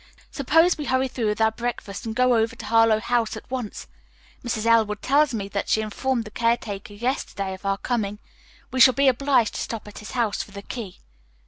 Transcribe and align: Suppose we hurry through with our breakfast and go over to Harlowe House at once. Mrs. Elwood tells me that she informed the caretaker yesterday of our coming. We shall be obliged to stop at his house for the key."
Suppose 0.31 0.79
we 0.79 0.85
hurry 0.85 1.07
through 1.07 1.27
with 1.27 1.39
our 1.41 1.51
breakfast 1.51 2.07
and 2.07 2.15
go 2.15 2.33
over 2.33 2.55
to 2.55 2.65
Harlowe 2.65 2.99
House 2.99 3.37
at 3.37 3.47
once. 3.51 3.85
Mrs. 4.43 4.65
Elwood 4.65 5.03
tells 5.03 5.31
me 5.31 5.47
that 5.49 5.69
she 5.69 5.79
informed 5.79 6.25
the 6.25 6.31
caretaker 6.31 6.95
yesterday 6.95 7.53
of 7.53 7.67
our 7.67 7.77
coming. 7.77 8.17
We 8.71 8.79
shall 8.79 8.95
be 8.95 9.07
obliged 9.09 9.53
to 9.53 9.61
stop 9.61 9.87
at 9.87 9.99
his 9.99 10.13
house 10.17 10.41
for 10.41 10.49
the 10.49 10.63
key." 10.63 10.97